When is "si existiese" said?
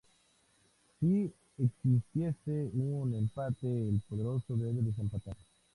0.99-2.71